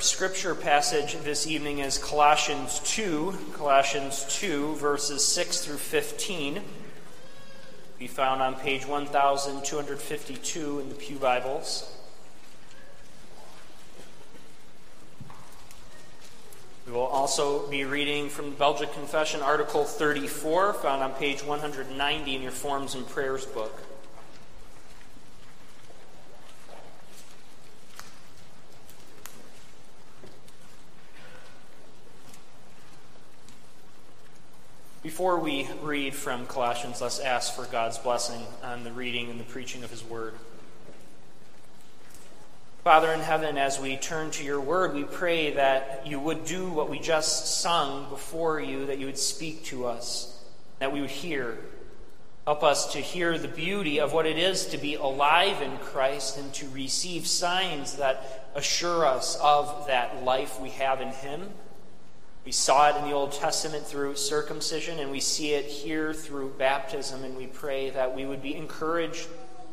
[0.00, 6.62] Our scripture passage this evening is Colossians 2, Colossians 2, verses 6 through 15.
[7.98, 11.94] Be found on page 1252 in the Pew Bibles.
[16.86, 22.34] We will also be reading from the Belgic Confession, Article 34, found on page 190
[22.34, 23.78] in your Forms and Prayers book.
[35.20, 39.44] Before we read from Colossians, let's ask for God's blessing on the reading and the
[39.44, 40.32] preaching of His Word.
[42.84, 46.70] Father in heaven, as we turn to your word, we pray that you would do
[46.70, 50.42] what we just sung before you, that you would speak to us,
[50.78, 51.58] that we would hear.
[52.46, 56.38] Help us to hear the beauty of what it is to be alive in Christ
[56.38, 61.50] and to receive signs that assure us of that life we have in Him.
[62.44, 66.54] We saw it in the Old Testament through circumcision, and we see it here through
[66.58, 69.28] baptism, and we pray that we would be encouraged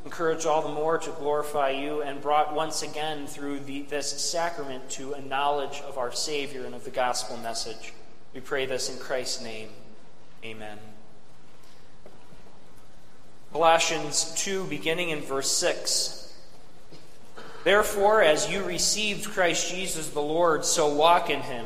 [0.07, 4.89] encouraged all the more to glorify you, and brought once again through the, this sacrament
[4.89, 7.91] to a knowledge of our Savior and of the gospel message.
[8.33, 9.67] We pray this in Christ's name.
[10.45, 10.77] Amen.
[13.51, 16.33] Colossians 2, beginning in verse 6.
[17.65, 21.65] Therefore, as you received Christ Jesus the Lord, so walk in him,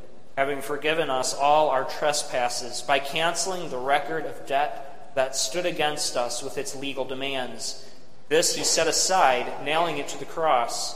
[0.37, 6.15] having forgiven us all our trespasses by canceling the record of debt that stood against
[6.15, 7.85] us with its legal demands.
[8.29, 10.95] This he set aside, nailing it to the cross.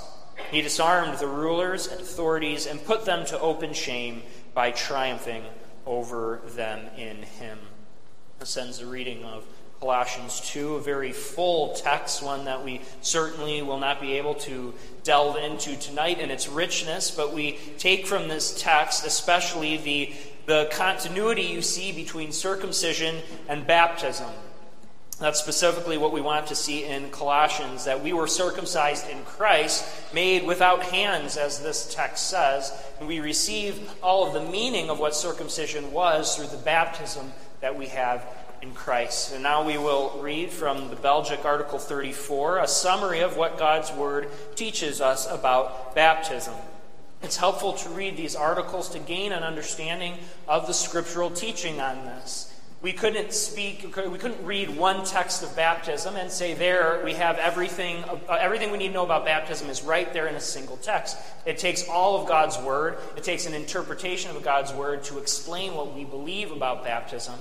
[0.51, 4.23] He disarmed the rulers and authorities and put them to open shame
[4.53, 5.44] by triumphing
[5.85, 7.59] over them in him.
[8.40, 9.44] This ends the reading of
[9.79, 14.73] Colossians 2, a very full text, one that we certainly will not be able to
[15.03, 20.13] delve into tonight in its richness, but we take from this text especially the,
[20.45, 24.31] the continuity you see between circumcision and baptism.
[25.19, 29.85] That's specifically what we want to see in Colossians that we were circumcised in Christ,
[30.13, 32.73] made without hands, as this text says.
[32.99, 37.31] And we receive all of the meaning of what circumcision was through the baptism
[37.61, 38.27] that we have
[38.65, 39.33] in Christ.
[39.33, 43.91] And now we will read from the Belgic Article 34 a summary of what God's
[43.91, 46.53] Word teaches us about baptism.
[47.21, 50.15] It's helpful to read these articles to gain an understanding
[50.47, 52.51] of the scriptural teaching on this.
[52.81, 57.37] We couldn't speak, we couldn't read one text of baptism and say, there we have
[57.39, 60.77] everything, uh, everything we need to know about baptism is right there in a single
[60.77, 61.17] text.
[61.45, 65.73] It takes all of God's word, it takes an interpretation of God's word to explain
[65.73, 67.35] what we believe about baptism,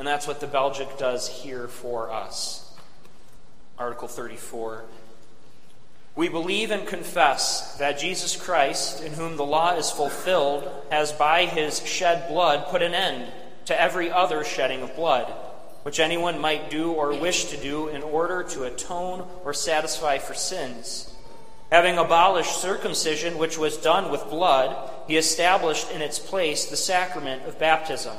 [0.00, 2.72] and that's what the Belgic does here for us.
[3.78, 4.86] Article 34.
[6.16, 11.44] We believe and confess that Jesus Christ, in whom the law is fulfilled, has by
[11.44, 13.30] his shed blood put an end
[13.66, 15.30] to every other shedding of blood,
[15.82, 20.32] which anyone might do or wish to do in order to atone or satisfy for
[20.32, 21.14] sins.
[21.70, 27.42] Having abolished circumcision, which was done with blood, he established in its place the sacrament
[27.44, 28.16] of baptism.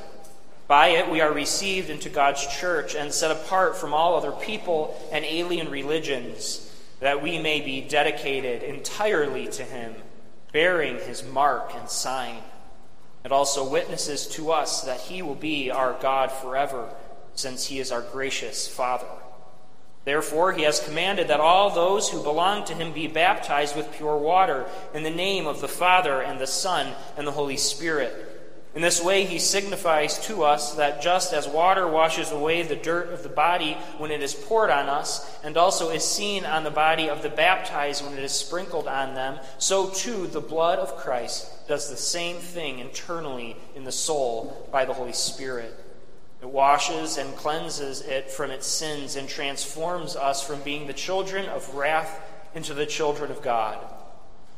[0.72, 4.98] By it we are received into God's church and set apart from all other people
[5.12, 9.96] and alien religions, that we may be dedicated entirely to him,
[10.54, 12.38] bearing his mark and sign.
[13.26, 16.88] It also witnesses to us that he will be our God forever,
[17.36, 19.12] since he is our gracious Father.
[20.06, 24.16] Therefore, he has commanded that all those who belong to him be baptized with pure
[24.16, 28.30] water in the name of the Father and the Son and the Holy Spirit.
[28.74, 33.12] In this way, he signifies to us that just as water washes away the dirt
[33.12, 36.72] of the body when it is poured on us, and also is seen on the
[36.72, 40.96] body of the baptized when it is sprinkled on them, so too the blood of
[40.96, 45.78] Christ does the same thing internally in the soul by the Holy Spirit.
[46.42, 51.46] It washes and cleanses it from its sins and transforms us from being the children
[51.48, 52.22] of wrath
[52.56, 53.78] into the children of God.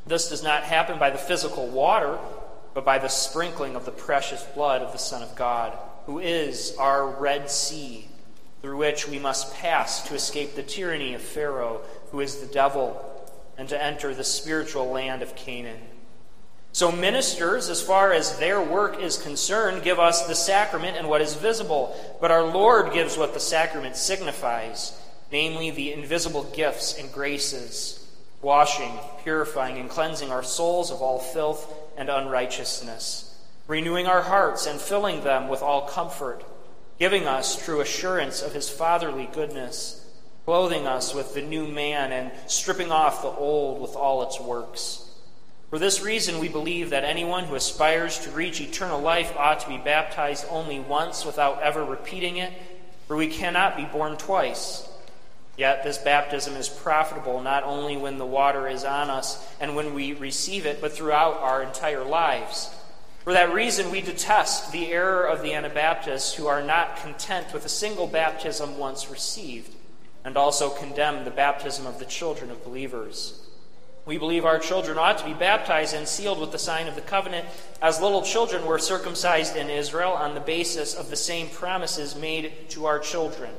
[0.06, 2.20] This does not happen by the physical water,
[2.74, 6.76] but by the sprinkling of the precious blood of the Son of God, who is
[6.78, 8.08] our Red Sea,
[8.62, 11.82] through which we must pass to escape the tyranny of Pharaoh,
[12.12, 13.10] who is the devil,
[13.58, 15.80] and to enter the spiritual land of Canaan.
[16.72, 21.22] So, ministers, as far as their work is concerned, give us the sacrament and what
[21.22, 25.00] is visible, but our Lord gives what the sacrament signifies,
[25.32, 28.04] namely the invisible gifts and graces
[28.44, 28.92] washing,
[29.24, 33.38] purifying, and cleansing our souls of all filth and unrighteousness,
[33.68, 36.44] renewing our hearts and filling them with all comfort,
[37.00, 40.06] giving us true assurance of his fatherly goodness,
[40.46, 45.10] clothing us with the new man, and stripping off the old with all its works.
[45.70, 49.70] For this reason, we believe that anyone who aspires to reach eternal life ought to
[49.70, 52.54] be baptized only once without ever repeating it,
[53.08, 54.88] for we cannot be born twice.
[55.56, 59.94] Yet this baptism is profitable not only when the water is on us and when
[59.94, 62.74] we receive it, but throughout our entire lives.
[63.24, 67.66] For that reason, we detest the error of the Anabaptists who are not content with
[67.66, 69.74] a single baptism once received,
[70.26, 73.40] and also condemn the baptism of the children of believers.
[74.06, 77.02] We believe our children ought to be baptized and sealed with the sign of the
[77.02, 77.48] covenant,
[77.82, 82.70] as little children were circumcised in Israel on the basis of the same promises made
[82.72, 83.52] to our children.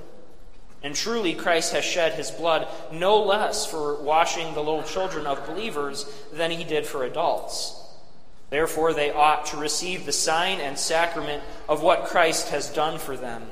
[0.85, 5.47] And truly, Christ has shed his blood no less for washing the little children of
[5.47, 7.81] believers than he did for adults.
[8.51, 13.17] Therefore, they ought to receive the sign and sacrament of what Christ has done for
[13.17, 13.47] them,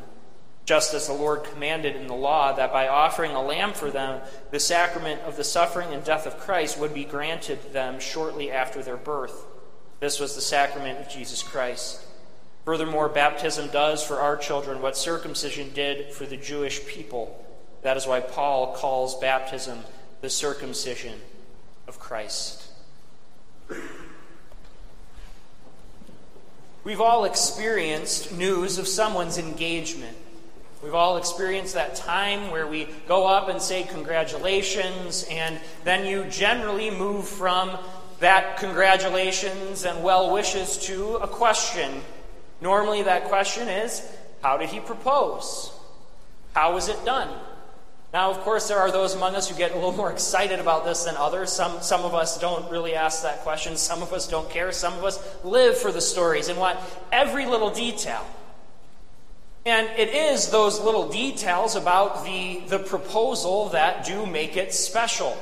[0.66, 4.20] just as the Lord commanded in the law that by offering a lamb for them,
[4.50, 8.82] the sacrament of the suffering and death of Christ would be granted them shortly after
[8.82, 9.46] their birth.
[10.00, 12.04] This was the sacrament of Jesus Christ.
[12.64, 17.44] Furthermore, baptism does for our children what circumcision did for the Jewish people.
[17.82, 19.80] That is why Paul calls baptism
[20.20, 21.18] the circumcision
[21.88, 22.70] of Christ.
[26.84, 30.16] We've all experienced news of someone's engagement.
[30.82, 36.24] We've all experienced that time where we go up and say congratulations, and then you
[36.24, 37.78] generally move from
[38.18, 42.02] that congratulations and well wishes to a question
[42.62, 44.08] Normally, that question is
[44.40, 45.72] how did he propose?
[46.54, 47.28] How was it done?
[48.12, 50.84] Now, of course, there are those among us who get a little more excited about
[50.84, 51.50] this than others.
[51.50, 53.76] Some, some of us don't really ask that question.
[53.76, 54.70] Some of us don't care.
[54.70, 56.78] Some of us live for the stories and want
[57.10, 58.24] every little detail.
[59.66, 65.36] And it is those little details about the, the proposal that do make it special.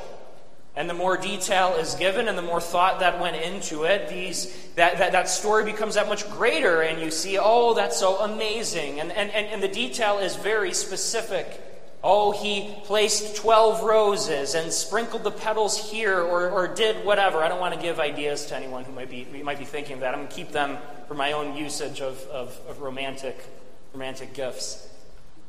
[0.76, 4.69] And the more detail is given and the more thought that went into it, these,
[4.76, 6.82] that, that, that story becomes that much greater.
[6.82, 9.00] And you see, oh, that's so amazing.
[9.00, 11.61] And, and, and, and the detail is very specific.
[12.02, 17.38] Oh, he placed 12 roses and sprinkled the petals here or, or did whatever.
[17.38, 20.00] I don't want to give ideas to anyone who might be, might be thinking of
[20.00, 20.14] that.
[20.14, 20.78] I'm going to keep them
[21.08, 23.44] for my own usage of, of, of romantic,
[23.93, 24.88] romantic gifts.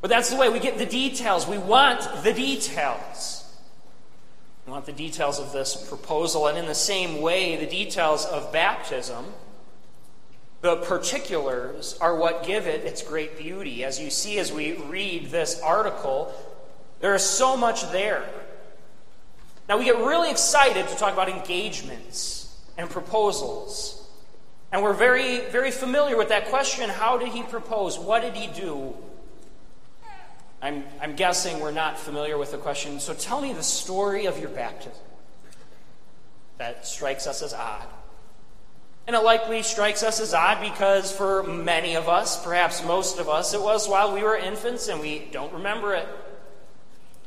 [0.01, 1.47] But that's the way we get the details.
[1.47, 3.40] We want the details.
[4.71, 8.53] We want the details of this proposal, and in the same way, the details of
[8.53, 9.25] baptism,
[10.61, 13.83] the particulars, are what give it its great beauty.
[13.83, 16.33] As you see as we read this article,
[17.01, 18.23] there is so much there.
[19.67, 24.07] Now, we get really excited to talk about engagements and proposals.
[24.71, 27.99] And we're very, very familiar with that question how did he propose?
[27.99, 28.95] What did he do?
[30.61, 32.99] I'm, I'm guessing we're not familiar with the question.
[32.99, 34.93] So tell me the story of your baptism.
[36.57, 37.87] That strikes us as odd.
[39.07, 43.27] And it likely strikes us as odd because for many of us, perhaps most of
[43.27, 46.07] us, it was while we were infants and we don't remember it.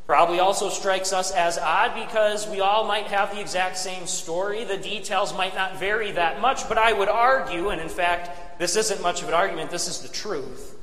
[0.07, 4.63] Probably also strikes us as odd because we all might have the exact same story.
[4.63, 8.77] The details might not vary that much, but I would argue, and in fact, this
[8.77, 10.75] isn't much of an argument, this is the truth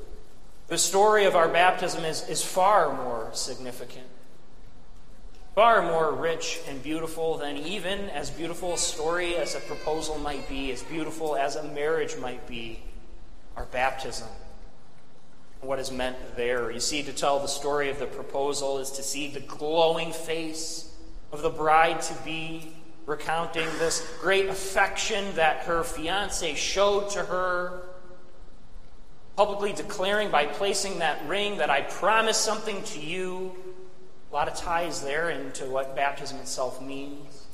[0.72, 4.06] the story of our baptism is, is far more significant,
[5.54, 10.48] far more rich and beautiful than even as beautiful a story as a proposal might
[10.48, 12.82] be, as beautiful as a marriage might be,
[13.54, 14.28] our baptism.
[15.60, 16.70] What is meant there.
[16.70, 20.90] You see, to tell the story of the proposal is to see the glowing face
[21.32, 22.72] of the bride to be
[23.04, 27.91] recounting this great affection that her fiance showed to her
[29.36, 33.52] publicly declaring by placing that ring that I promise something to you.
[34.30, 37.46] A lot of ties there into what baptism itself means.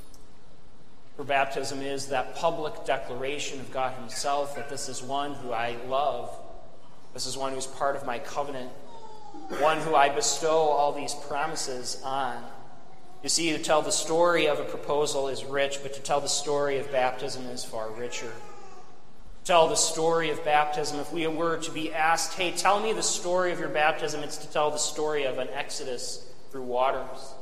[1.17, 5.77] For baptism is that public declaration of God Himself that this is one who I
[5.89, 6.31] love,
[7.13, 8.71] This is one who's part of my covenant,
[9.59, 12.45] one who I bestow all these promises on.
[13.25, 16.29] You see, to tell the story of a proposal is rich, but to tell the
[16.29, 18.33] story of baptism is far richer.
[19.49, 21.01] Tell the story of baptism.
[21.01, 24.37] If we were to be asked, hey, tell me the story of your baptism, it's
[24.37, 27.33] to tell the story of an exodus through waters,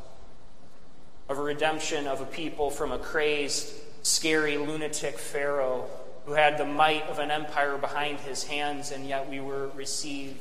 [1.29, 3.73] of a redemption of a people from a crazed,
[4.05, 5.87] scary, lunatic Pharaoh
[6.27, 10.37] who had the might of an empire behind his hands, and yet we were received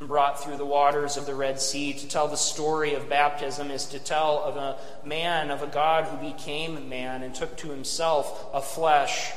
[0.00, 1.94] and brought through the waters of the Red Sea.
[1.94, 6.04] To tell the story of baptism is to tell of a man, of a God
[6.04, 9.32] who became man and took to himself a flesh,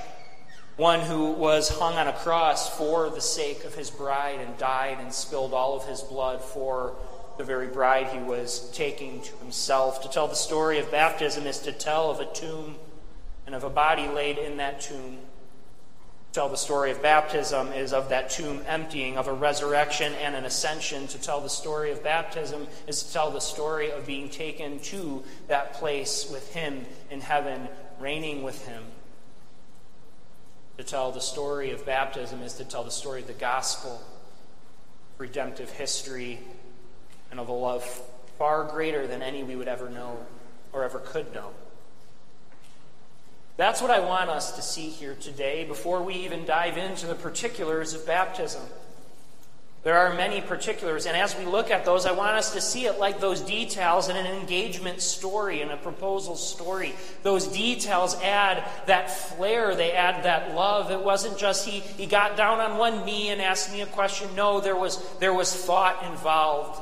[0.77, 4.99] one who was hung on a cross for the sake of his bride and died
[4.99, 6.95] and spilled all of his blood for
[7.39, 10.03] the very bride he was taking to himself.
[10.03, 12.75] To tell the story of baptism is to tell of a tomb
[13.47, 15.17] and of a body laid in that tomb
[16.27, 20.35] To tell the story of baptism is of that tomb emptying, of a resurrection and
[20.35, 21.07] an ascension.
[21.07, 25.23] To tell the story of baptism is to tell the story of being taken to
[25.47, 27.67] that place with Him in heaven,
[27.99, 28.83] reigning with Him.
[30.77, 34.01] To tell the story of baptism is to tell the story of the gospel,
[35.17, 36.39] redemptive history,
[37.31, 37.83] and of a love
[38.37, 40.19] far greater than any we would ever know
[40.71, 41.49] or ever could know.
[43.57, 47.15] That's what I want us to see here today before we even dive into the
[47.15, 48.61] particulars of baptism.
[49.87, 52.87] There are many particulars, and as we look at those, I want us to see
[52.87, 56.93] it like those details in an engagement story, in a proposal story.
[57.23, 60.91] Those details add that flair, they add that love.
[60.91, 64.27] It wasn't just he, he got down on one knee and asked me a question.
[64.35, 66.81] No, there was, there was thought involved.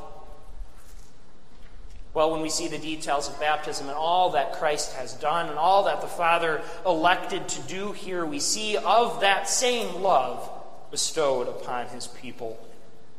[2.15, 5.59] Well, when we see the details of baptism and all that Christ has done and
[5.59, 10.49] all that the Father elected to do here, we see of that same love
[10.89, 12.57] bestowed upon his people.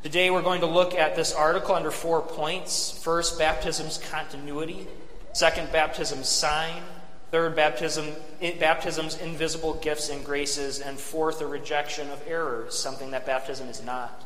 [0.03, 2.91] Today we're going to look at this article under four points.
[3.01, 4.87] First, baptism's continuity.
[5.33, 6.83] Second, baptism's sign.
[7.31, 8.05] Third, baptism,
[8.59, 10.81] baptism's invisible gifts and graces.
[10.81, 14.23] And fourth, a rejection of errors, something that baptism is not.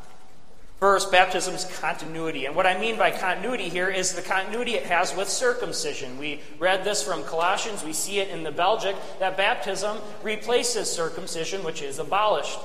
[0.78, 2.44] First, baptism's continuity.
[2.44, 6.18] And what I mean by continuity here is the continuity it has with circumcision.
[6.18, 7.82] We read this from Colossians.
[7.82, 12.58] We see it in the Belgic that baptism replaces circumcision, which is abolished.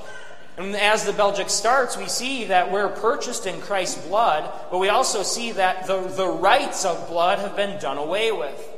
[0.58, 4.88] And as the Belgic starts, we see that we're purchased in Christ's blood, but we
[4.88, 8.74] also see that the, the rites of blood have been done away with.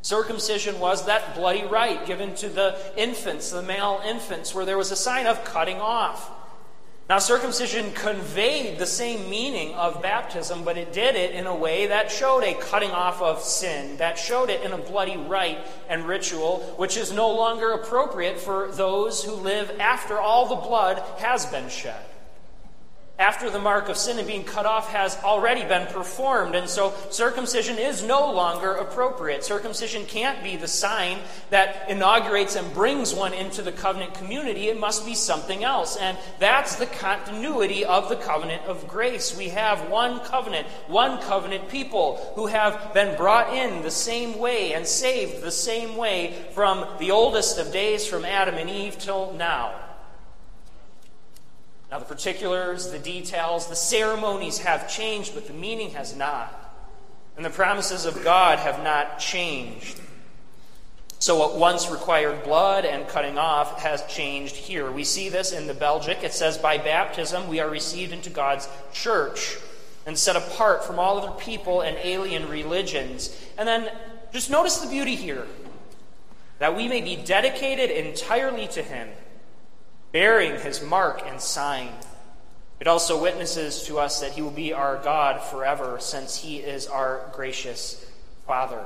[0.00, 4.90] Circumcision was that bloody rite given to the infants, the male infants, where there was
[4.90, 6.30] a sign of cutting off.
[7.08, 11.86] Now, circumcision conveyed the same meaning of baptism, but it did it in a way
[11.86, 16.04] that showed a cutting off of sin, that showed it in a bloody rite and
[16.04, 21.46] ritual, which is no longer appropriate for those who live after all the blood has
[21.46, 22.02] been shed
[23.18, 26.54] after the mark of sin and being cut off has already been performed.
[26.54, 29.42] And so circumcision is no longer appropriate.
[29.42, 31.18] Circumcision can't be the sign
[31.48, 34.68] that inaugurates and brings one into the covenant community.
[34.68, 35.96] It must be something else.
[35.96, 39.34] And that's the continuity of the covenant of grace.
[39.34, 44.74] We have one covenant, one covenant people who have been brought in the same way
[44.74, 49.32] and saved the same way from the oldest of days, from Adam and Eve till
[49.32, 49.85] now.
[51.90, 56.52] Now, the particulars, the details, the ceremonies have changed, but the meaning has not.
[57.36, 60.00] And the promises of God have not changed.
[61.18, 64.90] So, what once required blood and cutting off has changed here.
[64.90, 66.22] We see this in the Belgic.
[66.22, 69.56] It says, By baptism we are received into God's church
[70.06, 73.36] and set apart from all other people and alien religions.
[73.56, 73.90] And then
[74.32, 75.46] just notice the beauty here
[76.58, 79.08] that we may be dedicated entirely to Him
[80.16, 81.90] bearing his mark and sign.
[82.80, 86.86] It also witnesses to us that he will be our God forever, since he is
[86.86, 88.02] our gracious
[88.46, 88.82] Father.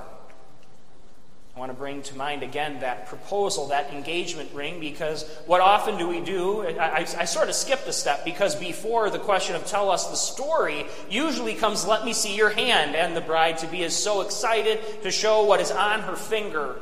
[1.55, 5.99] I want to bring to mind again that proposal, that engagement ring, because what often
[5.99, 6.63] do we do?
[6.63, 10.09] I, I, I, sort of skipped a step because before the question of tell us
[10.09, 12.97] the story usually comes, let me see your hand.
[12.97, 16.81] And the bride to be is so excited to show what is on her finger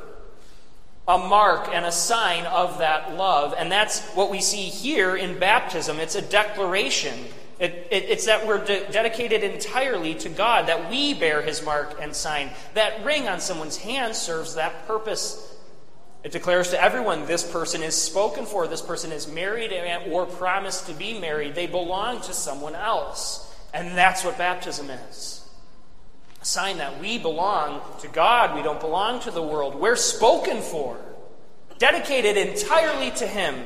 [1.09, 3.55] a mark and a sign of that love.
[3.57, 5.99] And that's what we see here in baptism.
[5.99, 7.19] It's a declaration.
[7.59, 11.99] It, it, it's that we're de- dedicated entirely to God, that we bear his mark
[12.01, 12.51] and sign.
[12.75, 15.57] That ring on someone's hand serves that purpose.
[16.23, 20.27] It declares to everyone this person is spoken for, this person is married eh, or
[20.27, 21.55] promised to be married.
[21.55, 23.45] They belong to someone else.
[23.73, 25.38] And that's what baptism is
[26.41, 28.57] a sign that we belong to God.
[28.57, 29.75] We don't belong to the world.
[29.75, 30.99] We're spoken for,
[31.79, 33.65] dedicated entirely to Him.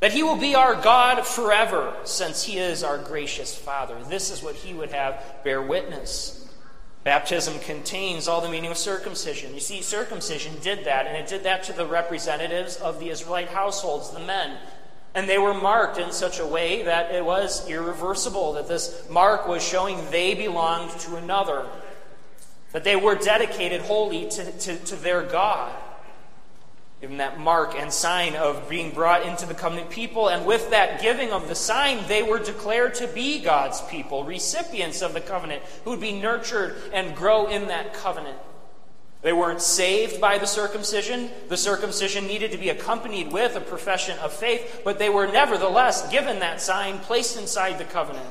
[0.00, 3.96] that he will be our God forever, since he is our gracious Father.
[4.08, 6.48] This is what he would have bear witness.
[7.04, 9.54] Baptism contains all the meaning of circumcision.
[9.54, 13.48] You see, circumcision did that, and it did that to the representatives of the Israelite
[13.48, 14.56] households, the men.
[15.14, 19.48] And they were marked in such a way that it was irreversible, that this mark
[19.48, 21.66] was showing they belonged to another,
[22.72, 25.72] that they were dedicated wholly to, to, to their God
[27.00, 30.28] given that mark and sign of being brought into the covenant people.
[30.28, 35.00] And with that giving of the sign, they were declared to be God's people, recipients
[35.00, 38.36] of the covenant, who would be nurtured and grow in that covenant.
[39.22, 41.30] They weren't saved by the circumcision.
[41.48, 46.10] The circumcision needed to be accompanied with a profession of faith, but they were nevertheless
[46.10, 48.28] given that sign, placed inside the covenant,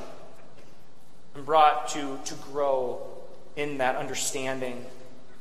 [1.34, 3.19] and brought to, to grow
[3.56, 4.84] in that understanding.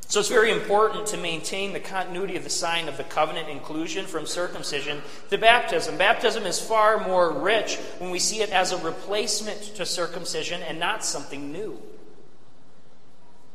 [0.09, 4.07] So it's very important to maintain the continuity of the sign of the covenant inclusion
[4.07, 5.97] from circumcision to baptism.
[5.97, 10.79] Baptism is far more rich when we see it as a replacement to circumcision and
[10.79, 11.79] not something new.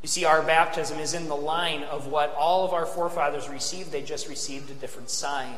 [0.02, 3.90] You see, our baptism is in the line of what all of our forefathers received,
[3.90, 5.56] they just received a different sign.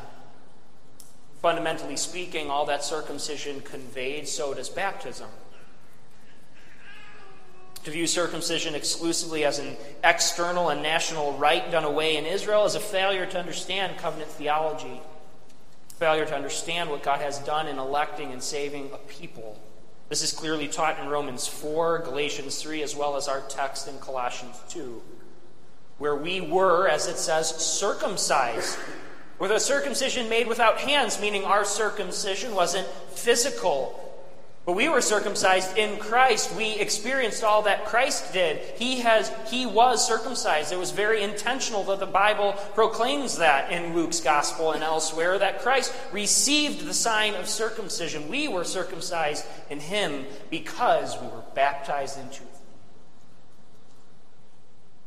[1.43, 5.27] Fundamentally speaking, all that circumcision conveyed, so does baptism.
[7.87, 12.75] To view circumcision exclusively as an external and national rite done away in Israel is
[12.75, 14.99] a failure to understand covenant theology,
[15.97, 19.57] failure to understand what God has done in electing and saving a people.
[20.09, 23.97] This is clearly taught in Romans 4, Galatians 3, as well as our text in
[23.99, 25.01] Colossians 2,
[25.97, 28.77] where we were, as it says, circumcised
[29.39, 34.06] with a circumcision made without hands, meaning our circumcision wasn't physical
[34.67, 36.53] but we were circumcised in Christ.
[36.53, 38.57] We experienced all that Christ did.
[38.75, 40.73] He has he was circumcised.
[40.73, 45.61] It was very intentional that the Bible proclaims that in Luke's gospel and elsewhere that
[45.61, 48.27] Christ received the sign of circumcision.
[48.27, 52.49] We were circumcised in him because we were baptized into him.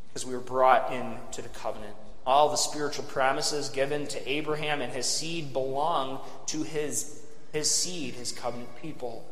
[0.09, 1.96] because we were brought into the covenant.
[2.25, 7.20] All the spiritual promises given to Abraham and his seed belong to his,
[7.53, 9.27] his seed, his covenant people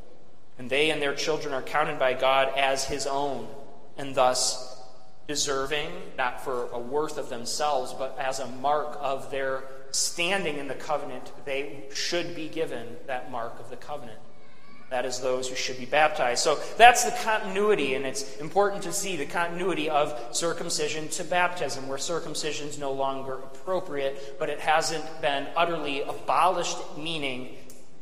[0.59, 3.49] and they and their children are counted by God as his own,
[3.97, 4.77] and thus
[5.29, 10.69] deserving, not for a worth of themselves, but as a mark of their standing in
[10.69, 14.19] the covenant, they should be given that mark of the covenant.
[14.91, 16.43] That is those who should be baptized.
[16.43, 21.89] So that's the continuity, and it's important to see the continuity of circumcision to baptism,
[21.89, 27.55] where circumcision is no longer appropriate, but it hasn't been utterly abolished, meaning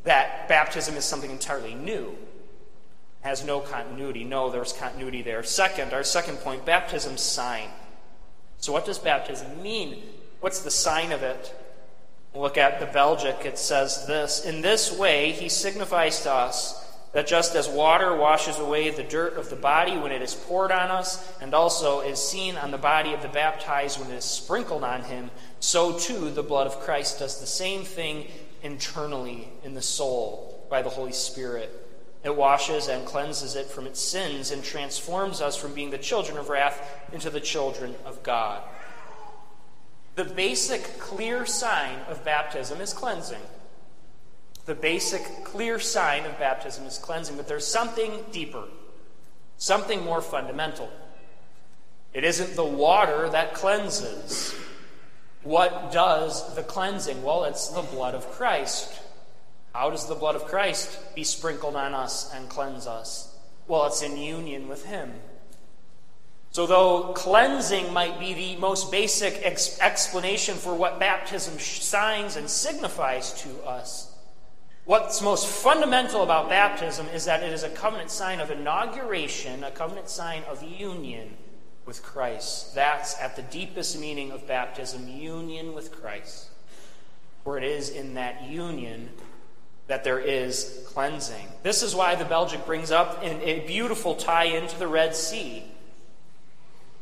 [0.05, 2.17] that baptism is something entirely new
[3.27, 4.25] has no continuity.
[4.25, 5.43] No, there's continuity there.
[5.43, 7.69] Second, our second point baptism sign.
[8.59, 10.03] So, what does baptism mean?
[10.41, 11.55] What's the sign of it?
[12.39, 13.45] look at the Belgic.
[13.45, 18.59] It says this In this way, he signifies to us that just as water washes
[18.59, 22.23] away the dirt of the body when it is poured on us, and also is
[22.23, 26.31] seen on the body of the baptized when it is sprinkled on him, so too
[26.31, 28.27] the blood of Christ does the same thing
[28.63, 31.86] internally in the soul by the Holy Spirit.
[32.27, 36.37] It washes and cleanses it from its sins and transforms us from being the children
[36.37, 38.65] of wrath into the children of God.
[40.17, 43.41] The basic clear sign of baptism is cleansing.
[44.65, 48.65] The basic clear sign of baptism is cleansing, but there's something deeper,
[49.57, 50.91] something more fundamental.
[52.13, 54.53] It isn't the water that cleanses.
[55.45, 57.23] What does the cleansing?
[57.23, 59.01] Well, it's the blood of Christ.
[59.77, 63.37] How does the blood of Christ be sprinkled on us and cleanse us?
[63.69, 65.13] Well, it's in union with Him.
[66.51, 72.49] So, though cleansing might be the most basic ex- explanation for what baptism signs and
[72.49, 74.17] signifies to us,
[74.87, 79.71] what's most fundamental about baptism is that it is a covenant sign of inauguration, a
[79.71, 81.37] covenant sign of union
[81.85, 82.75] with Christ.
[82.75, 86.49] That's at the deepest meaning of baptism union with Christ.
[87.45, 89.11] For it is in that union
[89.87, 91.47] that there is cleansing.
[91.63, 95.63] This is why the Belgic brings up a beautiful tie into the Red Sea.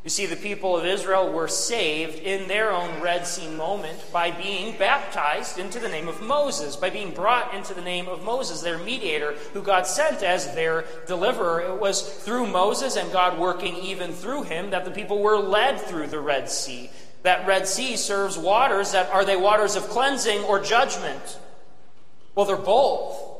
[0.03, 4.29] You see, the people of Israel were saved in their own Red Sea moment by
[4.29, 8.61] being baptized into the name of Moses, by being brought into the name of Moses,
[8.61, 11.61] their mediator, who God sent as their deliverer.
[11.61, 15.81] It was through Moses and God working even through him that the people were led
[15.81, 16.91] through the Red Sea.
[17.23, 21.39] That Red Sea serves waters that are they waters of cleansing or judgment?
[22.35, 23.34] Well, they're both.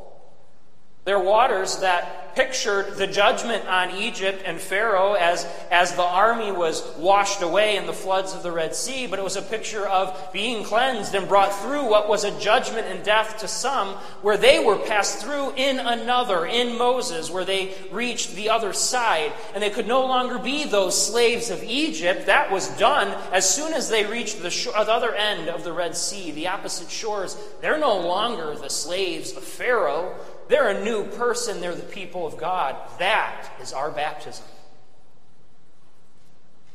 [1.05, 6.83] They're waters that pictured the judgment on Egypt and Pharaoh as, as the army was
[6.97, 10.29] washed away in the floods of the Red Sea, but it was a picture of
[10.33, 13.89] being cleansed and brought through what was a judgment and death to some,
[14.21, 19.31] where they were passed through in another, in Moses, where they reached the other side.
[19.53, 22.25] And they could no longer be those slaves of Egypt.
[22.25, 25.95] That was done as soon as they reached the, the other end of the Red
[25.95, 27.37] Sea, the opposite shores.
[27.61, 30.15] They're no longer the slaves of Pharaoh.
[30.47, 31.61] They're a new person.
[31.61, 32.75] They're the people of God.
[32.99, 34.45] That is our baptism.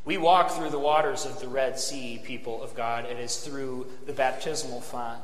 [0.05, 3.05] We walk through the waters of the Red Sea, people of God.
[3.05, 5.23] It is through the baptismal font.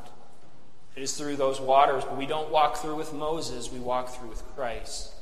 [0.94, 4.28] It is through those waters, but we don't walk through with Moses, we walk through
[4.28, 5.12] with Christ.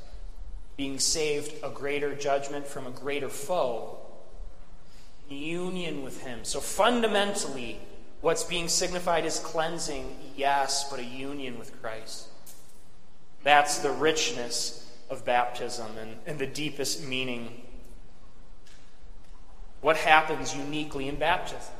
[0.77, 3.97] Being saved a greater judgment from a greater foe,
[5.29, 6.39] union with Him.
[6.43, 7.79] So fundamentally,
[8.21, 12.27] what's being signified is cleansing, yes, but a union with Christ.
[13.45, 17.61] That's the richness of baptism and, and the deepest meaning.
[19.81, 21.73] What happens uniquely in baptism?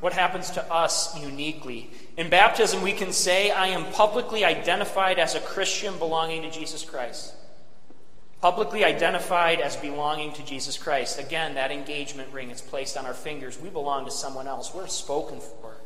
[0.00, 1.88] What happens to us uniquely?
[2.16, 6.84] In baptism, we can say, I am publicly identified as a Christian belonging to Jesus
[6.84, 7.32] Christ.
[8.40, 11.20] Publicly identified as belonging to Jesus Christ.
[11.20, 13.58] Again, that engagement ring is placed on our fingers.
[13.58, 14.74] We belong to someone else.
[14.74, 15.76] We're spoken for.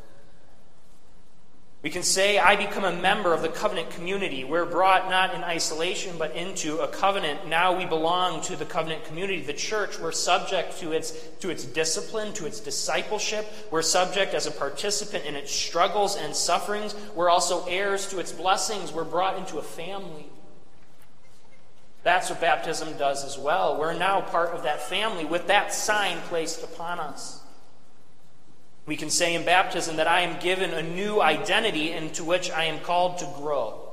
[1.81, 4.43] We can say, I become a member of the covenant community.
[4.43, 7.47] We're brought not in isolation, but into a covenant.
[7.47, 9.97] Now we belong to the covenant community, the church.
[9.97, 13.49] We're subject to its, to its discipline, to its discipleship.
[13.71, 16.93] We're subject as a participant in its struggles and sufferings.
[17.15, 18.91] We're also heirs to its blessings.
[18.91, 20.25] We're brought into a family.
[22.03, 23.79] That's what baptism does as well.
[23.79, 27.38] We're now part of that family with that sign placed upon us.
[28.85, 32.65] We can say in baptism that I am given a new identity into which I
[32.65, 33.85] am called to grow.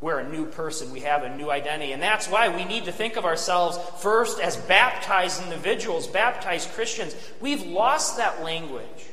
[0.00, 0.90] We're a new person.
[0.90, 1.92] We have a new identity.
[1.92, 7.14] And that's why we need to think of ourselves first as baptized individuals, baptized Christians.
[7.40, 9.06] We've lost that language.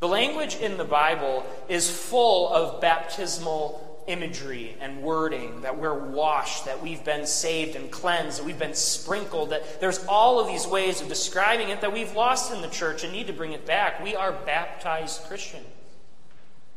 [0.00, 6.64] The language in the Bible is full of baptismal imagery and wording that we're washed,
[6.64, 10.66] that we've been saved and cleansed, that we've been sprinkled, that there's all of these
[10.66, 13.66] ways of describing it that we've lost in the church and need to bring it
[13.66, 14.02] back.
[14.02, 15.66] We are baptized Christians,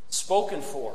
[0.09, 0.93] spoken for,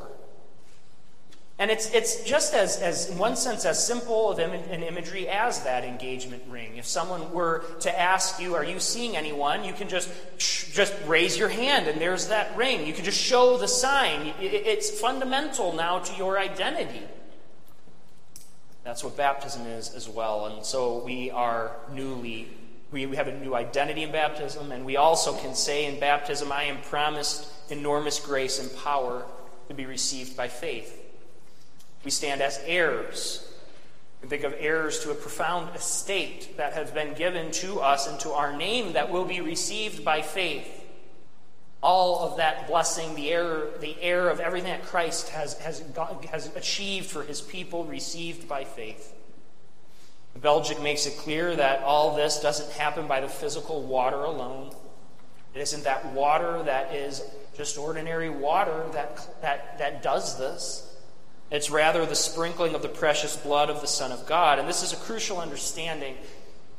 [1.56, 5.62] and it's, it's just as, as, in one sense, as simple of an imagery as
[5.62, 6.76] that engagement ring.
[6.76, 9.62] If someone were to ask you, Are you seeing anyone?
[9.62, 12.84] you can just, just raise your hand and there's that ring.
[12.84, 14.34] You can just show the sign.
[14.40, 17.02] It's fundamental now to your identity.
[18.82, 20.46] That's what baptism is as well.
[20.46, 22.48] And so we are newly,
[22.90, 26.50] we, we have a new identity in baptism, and we also can say in baptism,
[26.50, 29.24] I am promised enormous grace and power
[29.68, 31.03] to be received by faith.
[32.04, 33.46] We stand as heirs.
[34.22, 38.18] We think of heirs to a profound estate that has been given to us and
[38.20, 40.82] to our name that will be received by faith.
[41.82, 46.24] All of that blessing, the heir, the heir of everything that Christ has, has, got,
[46.26, 49.14] has achieved for his people, received by faith.
[50.40, 54.74] Belgic makes it clear that all this doesn't happen by the physical water alone.
[55.54, 57.22] It isn't that water that is
[57.56, 60.93] just ordinary water that, that, that does this.
[61.50, 64.58] It's rather the sprinkling of the precious blood of the Son of God.
[64.58, 66.16] And this is a crucial understanding.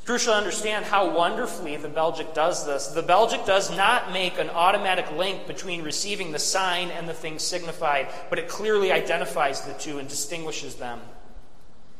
[0.06, 2.88] Crucial to understand how wonderfully the Belgic does this.
[2.88, 7.40] The Belgic does not make an automatic link between receiving the sign and the thing
[7.40, 11.00] signified, but it clearly identifies the two and distinguishes them.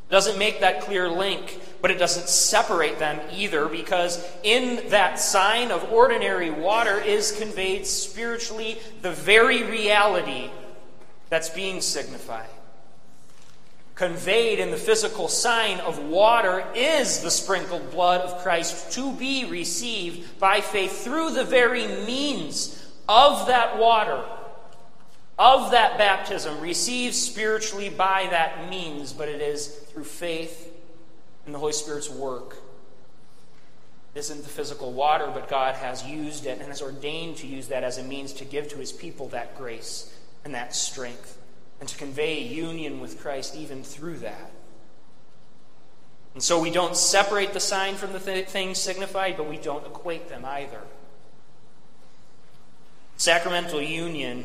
[0.08, 5.18] It doesn't make that clear link, but it doesn't separate them either, because in that
[5.18, 10.48] sign of ordinary water is conveyed spiritually the very reality
[11.28, 12.48] that's being signified
[13.96, 19.46] conveyed in the physical sign of water is the sprinkled blood of Christ to be
[19.46, 24.22] received by faith through the very means of that water,
[25.38, 30.74] of that baptism, received spiritually by that means, but it is through faith
[31.46, 32.58] in the Holy Spirit's work.
[34.14, 37.84] Isn't the physical water, but God has used it and has ordained to use that
[37.84, 41.38] as a means to give to his people that grace and that strength
[41.80, 44.50] and to convey union with Christ even through that.
[46.34, 49.86] And so we don't separate the sign from the th- things signified, but we don't
[49.86, 50.82] equate them either.
[53.16, 54.44] Sacramental union,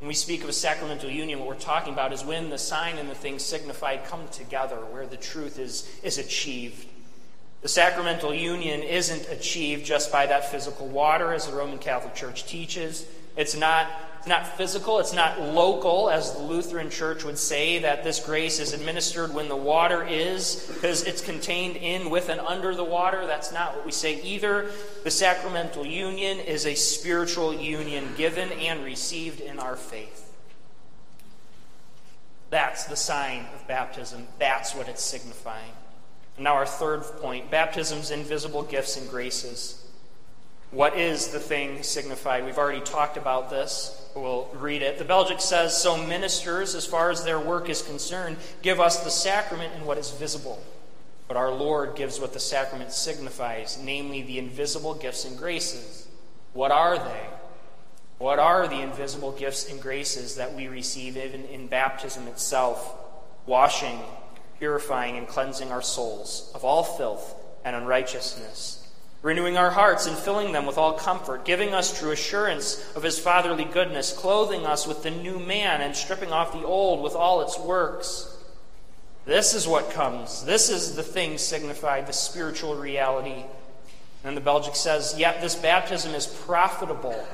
[0.00, 2.98] when we speak of a sacramental union, what we're talking about is when the sign
[2.98, 6.88] and the thing signified come together, where the truth is, is achieved.
[7.62, 12.46] The sacramental union isn't achieved just by that physical water, as the Roman Catholic Church
[12.46, 13.06] teaches.
[13.36, 13.88] It's not
[14.18, 18.58] it's not physical, it's not local, as the Lutheran Church would say, that this grace
[18.58, 23.26] is administered when the water is, because it's contained in, with, and under the water.
[23.26, 24.70] That's not what we say either.
[25.04, 30.24] The sacramental union is a spiritual union given and received in our faith.
[32.50, 34.26] That's the sign of baptism.
[34.38, 35.72] That's what it's signifying.
[36.38, 39.84] now, our third point baptism's invisible gifts and graces.
[40.70, 42.44] What is the thing signified?
[42.44, 44.07] We've already talked about this.
[44.20, 44.98] We'll read it.
[44.98, 49.10] The Belgic says So ministers, as far as their work is concerned, give us the
[49.10, 50.62] sacrament in what is visible.
[51.28, 56.08] But our Lord gives what the sacrament signifies, namely the invisible gifts and graces.
[56.52, 57.26] What are they?
[58.18, 62.96] What are the invisible gifts and graces that we receive even in baptism itself?
[63.46, 64.00] Washing,
[64.58, 68.87] purifying, and cleansing our souls of all filth and unrighteousness,
[69.22, 73.18] renewing our hearts and filling them with all comfort, giving us true assurance of His
[73.18, 77.40] fatherly goodness, clothing us with the new man, and stripping off the old with all
[77.40, 78.36] its works.
[79.24, 80.44] This is what comes.
[80.44, 83.44] This is the thing signified, the spiritual reality.
[84.24, 87.26] And the Belgic says, Yet this baptism is profitable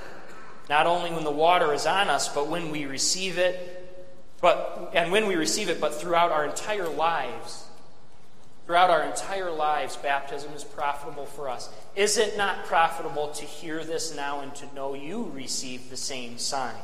[0.68, 3.80] not only when the water is on us, but when we receive it,
[4.40, 7.63] but, and when we receive it, but throughout our entire lives.
[8.66, 11.68] Throughout our entire lives, baptism is profitable for us.
[11.94, 16.38] Is it not profitable to hear this now and to know you receive the same
[16.38, 16.74] sign?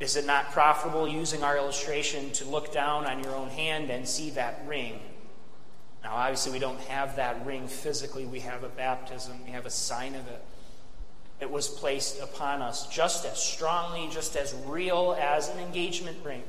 [0.00, 4.08] Is it not profitable, using our illustration, to look down on your own hand and
[4.08, 4.98] see that ring?
[6.02, 8.24] Now, obviously, we don't have that ring physically.
[8.24, 10.42] We have a baptism, we have a sign of it
[11.42, 16.44] it was placed upon us just as strongly, just as real as an engagement ring.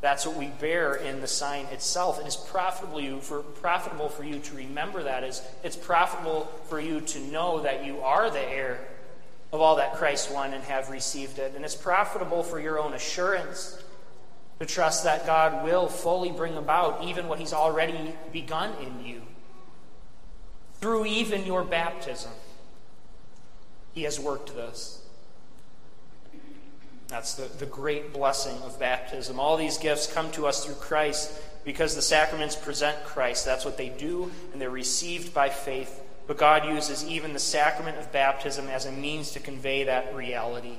[0.00, 2.18] That's what we bear in the sign itself.
[2.18, 5.24] And It is profitable for, profitable for you to remember that.
[5.24, 8.86] Is it's profitable for you to know that you are the heir
[9.52, 11.54] of all that Christ won and have received it.
[11.56, 13.82] And it's profitable for your own assurance
[14.60, 19.22] to trust that God will fully bring about even what He's already begun in you
[20.80, 22.32] through even your baptism.
[23.92, 25.05] He has worked this.
[27.08, 29.38] That's the, the great blessing of baptism.
[29.38, 31.32] All these gifts come to us through Christ
[31.64, 33.44] because the sacraments present Christ.
[33.44, 36.02] That's what they do, and they're received by faith.
[36.26, 40.78] But God uses even the sacrament of baptism as a means to convey that reality.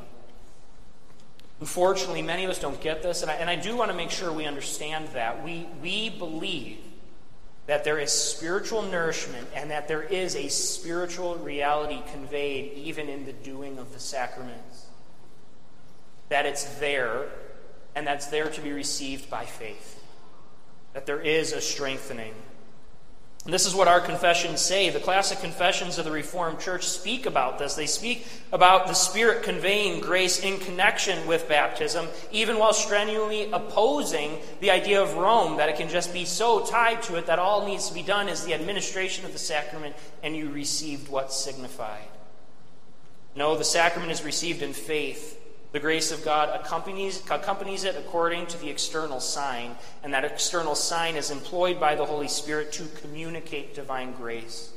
[1.60, 4.12] Unfortunately, many of us don't get this, and I, and I do want to make
[4.12, 5.44] sure we understand that.
[5.44, 6.78] We, we believe
[7.66, 13.26] that there is spiritual nourishment and that there is a spiritual reality conveyed even in
[13.26, 14.87] the doing of the sacraments.
[16.30, 17.28] That it's there
[17.98, 20.04] and that's there to be received by faith.
[20.94, 22.36] That there is a strengthening.
[23.44, 24.92] And this is what our confessions say.
[24.92, 27.74] The classic confessions of the Reformed Church speak about this.
[27.74, 34.38] They speak about the Spirit conveying grace in connection with baptism, even while strenuously opposing
[34.60, 37.66] the idea of Rome, that it can just be so tied to it that all
[37.66, 42.10] needs to be done is the administration of the sacrament and you received what's signified.
[43.34, 48.48] No, the sacrament is received in faith the grace of God accompanies, accompanies it according
[48.48, 52.86] to the external sign, and that external sign is employed by the Holy Spirit to
[53.02, 54.72] communicate divine grace.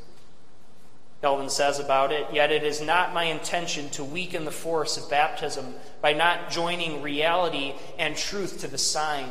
[1.21, 5.11] Calvin says about it, Yet it is not my intention to weaken the force of
[5.11, 9.29] baptism by not joining reality and truth to the sign,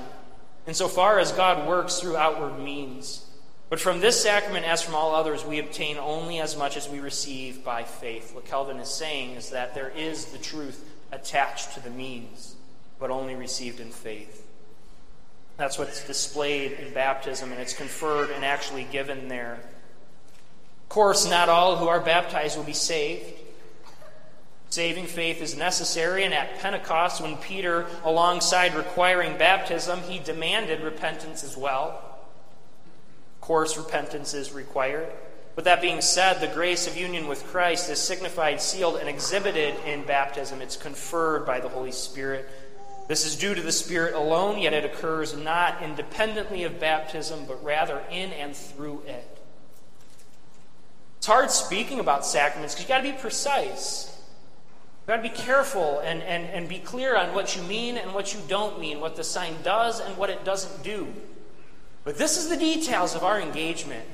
[0.68, 3.26] insofar as God works through outward means.
[3.70, 7.00] But from this sacrament, as from all others, we obtain only as much as we
[7.00, 8.34] receive by faith.
[8.34, 12.56] What Calvin is saying is that there is the truth attached to the means,
[13.00, 14.46] but only received in faith.
[15.58, 19.60] That's what's displayed in baptism, and it's conferred and actually given there.
[20.84, 23.26] Of course, not all who are baptized will be saved.
[24.70, 31.44] Saving faith is necessary, and at Pentecost, when Peter, alongside requiring baptism, he demanded repentance
[31.44, 32.02] as well.
[33.36, 35.12] Of course, repentance is required.
[35.60, 39.76] With that being said, the grace of union with Christ is signified, sealed, and exhibited
[39.86, 40.62] in baptism.
[40.62, 42.50] It's conferred by the Holy Spirit.
[43.10, 47.62] This is due to the Spirit alone, yet it occurs not independently of baptism, but
[47.62, 49.38] rather in and through it.
[51.18, 54.18] It's hard speaking about sacraments because you've got to be precise.
[55.02, 58.14] You've got to be careful and, and, and be clear on what you mean and
[58.14, 61.10] what you don't mean, what the sign does and what it doesn't do.
[62.06, 64.06] But this is the details of our engagement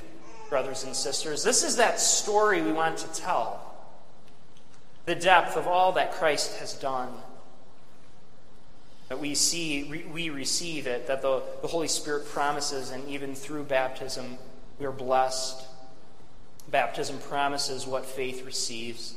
[0.48, 1.42] brothers and sisters.
[1.42, 3.66] This is that story we want to tell
[5.06, 7.10] the depth of all that Christ has done.
[9.08, 13.64] That we see, we receive it, that the, the Holy Spirit promises, and even through
[13.64, 14.36] baptism,
[14.80, 15.64] we are blessed.
[16.68, 19.14] Baptism promises what faith receives.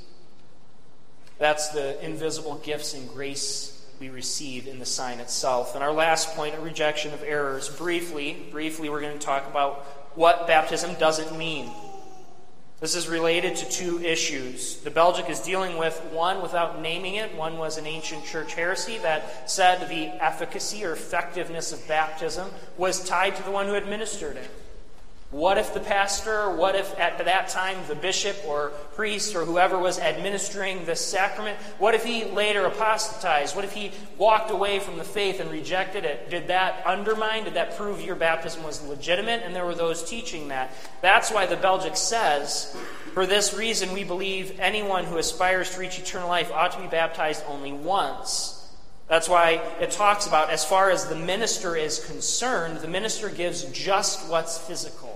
[1.40, 5.74] That's the invisible gifts and grace we receive in the sign itself.
[5.74, 7.68] And our last point, a rejection of errors.
[7.68, 11.72] Briefly, briefly, we're going to talk about what baptism doesn't mean.
[12.80, 14.78] This is related to two issues.
[14.78, 17.36] The Belgic is dealing with one without naming it.
[17.36, 23.04] One was an ancient church heresy that said the efficacy or effectiveness of baptism was
[23.04, 24.50] tied to the one who administered it.
[25.32, 29.78] What if the pastor, what if at that time the bishop or priest or whoever
[29.78, 33.56] was administering the sacrament, what if he later apostatized?
[33.56, 36.32] What if he walked away from the faith and rejected it?
[36.32, 37.44] Did that undermine?
[37.44, 39.44] Did that prove your baptism was legitimate?
[39.44, 40.74] And there were those teaching that.
[41.04, 42.76] That's why the Belgic says,
[43.14, 46.88] for this reason, we believe anyone who aspires to reach eternal life ought to be
[46.88, 48.56] baptized only once.
[49.08, 53.64] That's why it talks about, as far as the minister is concerned, the minister gives
[53.66, 55.09] just what's physical.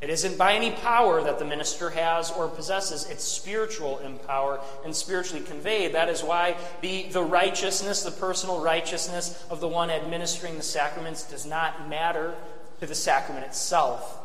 [0.00, 3.08] It isn't by any power that the minister has or possesses.
[3.08, 5.94] It's spiritual in power and spiritually conveyed.
[5.94, 11.24] That is why the, the righteousness, the personal righteousness of the one administering the sacraments
[11.24, 12.34] does not matter
[12.80, 14.18] to the sacrament itself,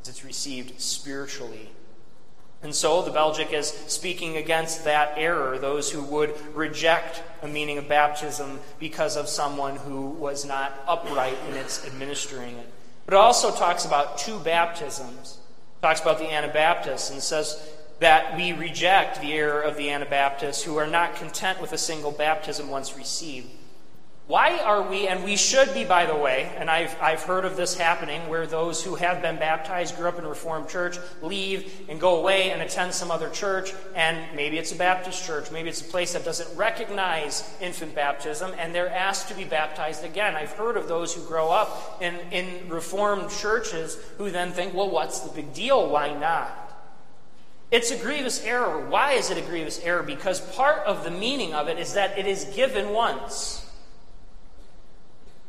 [0.00, 1.68] as it's received spiritually.
[2.62, 7.76] And so the Belgic is speaking against that error, those who would reject a meaning
[7.76, 12.72] of baptism because of someone who was not upright in its administering it.
[13.10, 15.38] But it also talks about two baptisms.
[15.78, 17.60] It talks about the Anabaptists and says
[17.98, 22.12] that we reject the error of the Anabaptists who are not content with a single
[22.12, 23.48] baptism once received.
[24.30, 27.56] Why are we, and we should be, by the way, and I've, I've heard of
[27.56, 31.86] this happening where those who have been baptized, grew up in a Reformed church, leave
[31.88, 35.68] and go away and attend some other church, and maybe it's a Baptist church, maybe
[35.68, 40.36] it's a place that doesn't recognize infant baptism, and they're asked to be baptized again.
[40.36, 44.90] I've heard of those who grow up in, in Reformed churches who then think, well,
[44.90, 45.88] what's the big deal?
[45.88, 46.56] Why not?
[47.72, 48.78] It's a grievous error.
[48.88, 50.04] Why is it a grievous error?
[50.04, 53.66] Because part of the meaning of it is that it is given once.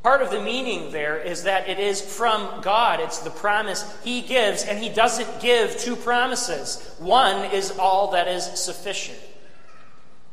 [0.03, 2.99] Part of the meaning there is that it is from God.
[2.99, 6.95] It's the promise He gives, and He doesn't give two promises.
[6.97, 9.19] One is all that is sufficient.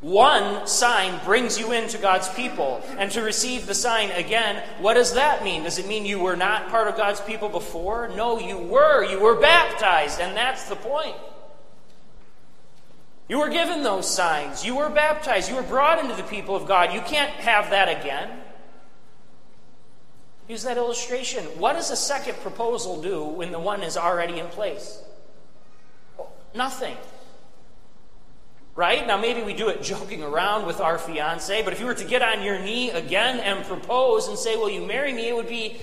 [0.01, 2.83] One sign brings you into God's people.
[2.97, 5.65] And to receive the sign again, what does that mean?
[5.65, 8.09] Does it mean you were not part of God's people before?
[8.09, 9.05] No, you were.
[9.05, 11.17] You were baptized, and that's the point.
[13.29, 14.65] You were given those signs.
[14.65, 15.51] You were baptized.
[15.51, 16.95] You were brought into the people of God.
[16.95, 18.31] You can't have that again.
[20.49, 21.45] Use that illustration.
[21.59, 24.99] What does a second proposal do when the one is already in place?
[26.55, 26.97] Nothing.
[28.75, 29.07] Right?
[29.07, 32.05] Now, maybe we do it joking around with our fiance, but if you were to
[32.05, 35.29] get on your knee again and propose and say, Will you marry me?
[35.29, 35.77] it would be,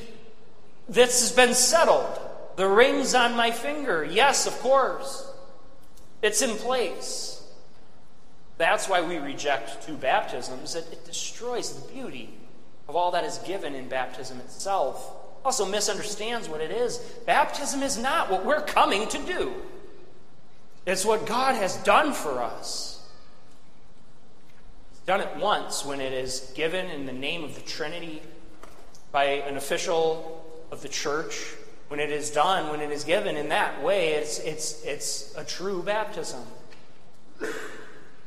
[0.89, 2.19] This has been settled.
[2.55, 4.03] The ring's on my finger.
[4.03, 5.29] Yes, of course.
[6.23, 7.43] It's in place.
[8.57, 10.73] That's why we reject two baptisms.
[10.73, 12.29] It, it destroys the beauty
[12.87, 15.11] of all that is given in baptism itself.
[15.43, 16.97] Also misunderstands what it is.
[17.25, 19.53] Baptism is not what we're coming to do.
[20.85, 23.03] It's what God has done for us.
[24.91, 28.21] He's done it once when it is given in the name of the Trinity
[29.11, 31.53] by an official of the church.
[31.87, 35.43] When it is done, when it is given in that way, it's, it's, it's a
[35.43, 36.41] true baptism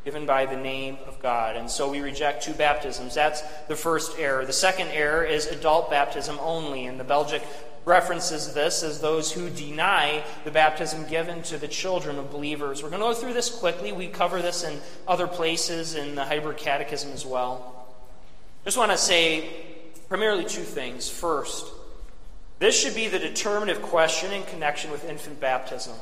[0.04, 1.56] given by the name of God.
[1.56, 3.14] And so we reject two baptisms.
[3.14, 4.44] That's the first error.
[4.46, 6.86] The second error is adult baptism only.
[6.86, 7.42] And the Belgic
[7.84, 12.82] references this as those who deny the baptism given to the children of believers.
[12.82, 13.92] We're going to go through this quickly.
[13.92, 17.86] We cover this in other places in the Heidelberg Catechism as well.
[18.62, 19.48] I Just want to say
[20.08, 21.08] primarily two things.
[21.08, 21.66] First,
[22.58, 25.94] this should be the determinative question in connection with infant baptism.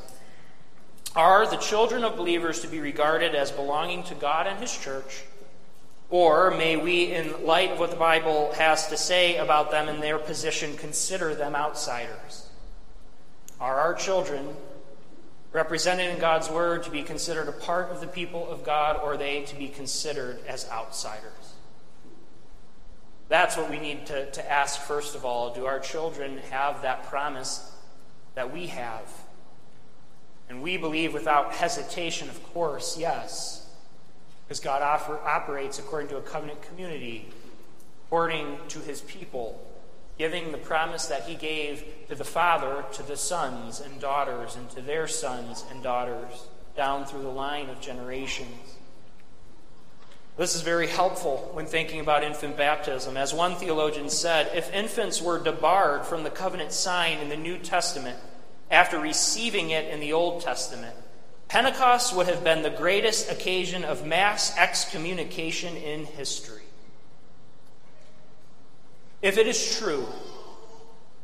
[1.17, 5.23] Are the children of believers to be regarded as belonging to God and His church?
[6.11, 10.01] Or may we, in light of what the Bible has to say about them and
[10.01, 12.47] their position, consider them outsiders?
[13.59, 14.47] Are our children
[15.51, 19.13] represented in God's Word to be considered a part of the people of God, or
[19.13, 21.55] are they to be considered as outsiders?
[23.27, 25.51] That's what we need to, to ask first of all.
[25.51, 27.71] Do our children have that promise
[28.35, 29.11] that we have?
[30.49, 33.69] And we believe without hesitation, of course, yes,
[34.45, 37.27] because God offer, operates according to a covenant community,
[38.07, 39.61] according to his people,
[40.17, 44.69] giving the promise that he gave to the Father, to the sons and daughters, and
[44.69, 46.47] to their sons and daughters,
[46.77, 48.77] down through the line of generations.
[50.37, 53.17] This is very helpful when thinking about infant baptism.
[53.17, 57.57] As one theologian said, if infants were debarred from the covenant sign in the New
[57.57, 58.17] Testament,
[58.69, 60.95] after receiving it in the Old Testament,
[61.47, 66.63] Pentecost would have been the greatest occasion of mass excommunication in history.
[69.21, 70.07] If it is true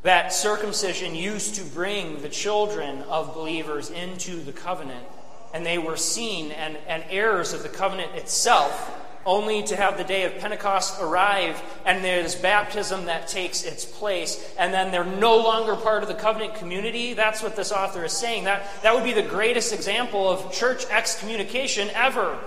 [0.03, 5.05] that circumcision used to bring the children of believers into the covenant,
[5.53, 10.03] and they were seen and, and heirs of the covenant itself, only to have the
[10.03, 15.37] day of Pentecost arrive and there's baptism that takes its place, and then they're no
[15.37, 17.13] longer part of the covenant community.
[17.13, 18.45] That's what this author is saying.
[18.45, 22.37] That, that would be the greatest example of church excommunication ever.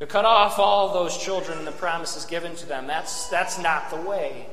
[0.00, 2.88] To cut off all those children and the promises given to them.
[2.88, 4.46] That's, that's not the way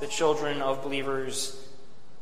[0.00, 1.63] the children of believers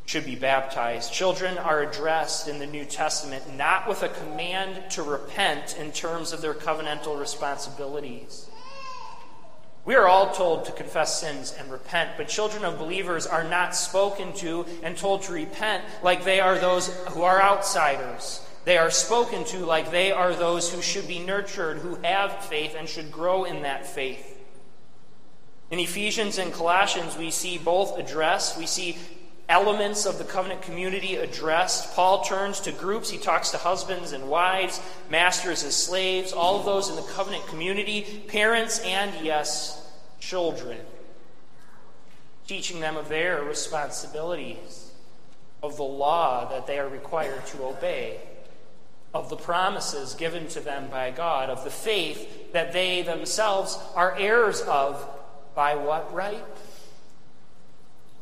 [0.06, 1.12] should be baptized.
[1.12, 6.32] Children are addressed in the New Testament not with a command to repent in terms
[6.32, 8.48] of their covenantal responsibilities.
[9.84, 13.74] We are all told to confess sins and repent, but children of believers are not
[13.74, 18.40] spoken to and told to repent like they are those who are outsiders.
[18.64, 22.76] They are spoken to like they are those who should be nurtured, who have faith
[22.78, 24.38] and should grow in that faith.
[25.72, 28.96] In Ephesians and Colossians, we see both address, We see
[29.48, 31.94] elements of the covenant community addressed.
[31.94, 33.10] Paul turns to groups.
[33.10, 34.80] He talks to husbands and wives,
[35.10, 39.90] masters as slaves, all of those in the covenant community, parents, and yes,
[40.20, 40.78] children,
[42.46, 44.92] teaching them of their responsibilities,
[45.62, 48.20] of the law that they are required to obey,
[49.12, 54.16] of the promises given to them by God, of the faith that they themselves are
[54.18, 55.06] heirs of
[55.54, 56.42] by what right?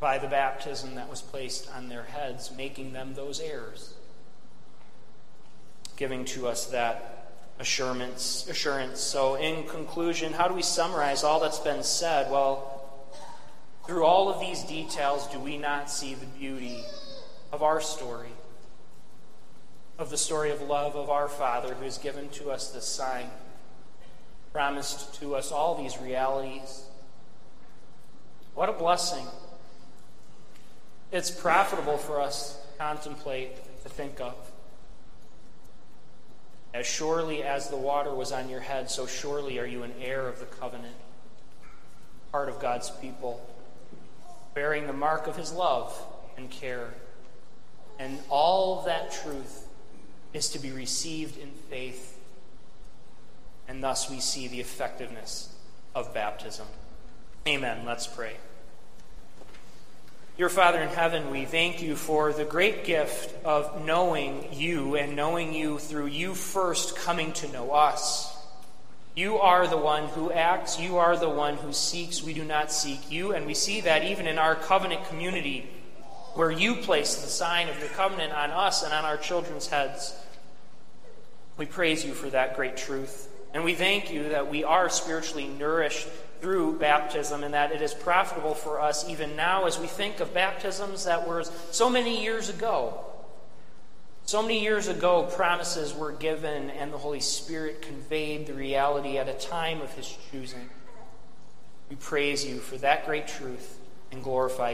[0.01, 3.95] By the baptism that was placed on their heads, making them those heirs.
[5.97, 8.49] Giving to us that assurance.
[8.49, 9.01] assurance.
[9.01, 12.31] So, in conclusion, how do we summarize all that's been said?
[12.31, 12.83] Well,
[13.87, 16.83] through all of these details, do we not see the beauty
[17.53, 18.31] of our story?
[19.99, 23.27] Of the story of love of our Father who has given to us this sign,
[24.53, 26.85] promised to us all these realities
[28.55, 29.25] what a blessing.
[31.13, 34.35] It's profitable for us to contemplate, to think of.
[36.73, 40.29] As surely as the water was on your head, so surely are you an heir
[40.29, 40.95] of the covenant,
[42.31, 43.45] part of God's people,
[44.55, 45.93] bearing the mark of his love
[46.37, 46.95] and care.
[47.99, 49.67] And all that truth
[50.33, 52.19] is to be received in faith.
[53.67, 55.53] And thus we see the effectiveness
[55.95, 56.67] of baptism.
[57.49, 57.85] Amen.
[57.85, 58.37] Let's pray.
[60.41, 65.15] Your Father in heaven, we thank you for the great gift of knowing you and
[65.15, 68.35] knowing you through you first coming to know us.
[69.15, 72.23] You are the one who acts, you are the one who seeks.
[72.23, 75.69] We do not seek you, and we see that even in our covenant community,
[76.33, 80.17] where you place the sign of your covenant on us and on our children's heads.
[81.59, 83.29] We praise you for that great truth.
[83.53, 86.09] And we thank you that we are spiritually nourished
[86.41, 90.33] through baptism and that it is profitable for us even now as we think of
[90.33, 93.05] baptisms that were so many years ago.
[94.25, 99.29] So many years ago, promises were given, and the Holy Spirit conveyed the reality at
[99.29, 100.71] a time of His choosing.
[101.89, 103.79] We praise you for that great truth
[104.13, 104.69] and glorify